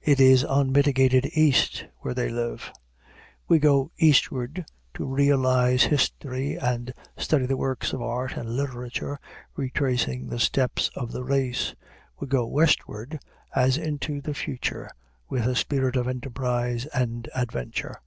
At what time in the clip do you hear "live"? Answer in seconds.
2.30-2.72